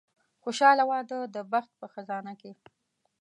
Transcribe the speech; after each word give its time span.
خوشاله 0.43 0.83
واده 0.91 1.17
د 1.35 1.37
بخت 1.51 1.71
په 1.79 1.85
خزانه 1.93 2.33
کې. 2.41 2.51